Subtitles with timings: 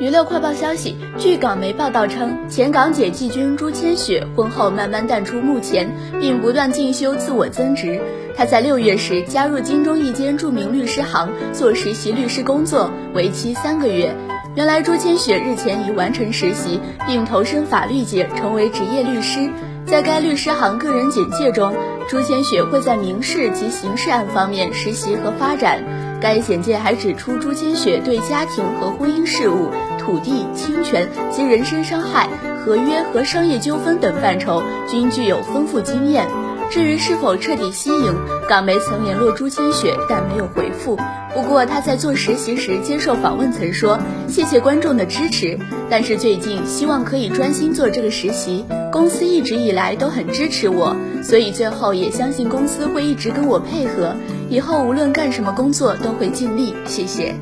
[0.00, 8.00] 娱乐快报消息，据港媒报道称，前港姐季军朱千雪婚后慢慢淡出幕前，并不断进修自我增值。
[8.34, 14.16] 她在六月时加入金钟一间著名律师行做实习律师工作，为期三个月。
[14.54, 19.50] 原来朱千雪日前已完成实习，并投身法律界，成为职业律师。
[19.84, 21.74] 在该律师行个人简介中，
[22.08, 25.84] 朱千雪会在民事及刑事案方面实习和发展。
[26.22, 29.70] 该简介还指出，朱千雪对家庭和婚姻事务、
[30.00, 32.26] 土地侵权及人身伤害、
[32.64, 36.26] 合约和商业纠纷等范畴均具有丰富经验。
[36.70, 38.14] 至于是否彻底息影，
[38.48, 40.96] 港媒曾联络朱千雪，但没有回复。
[41.34, 43.98] 不过她在做实习时接受访问曾说
[44.28, 45.58] ：“谢谢观众的支持，
[45.90, 48.64] 但是最近希望可以专心做这个实习。
[48.92, 54.14] 公司一直以来都很支持我，所以最后也相信公司会一直跟我配合。
[54.48, 56.74] 以后无论干什么工作都会尽力。
[56.86, 57.34] 谢谢。”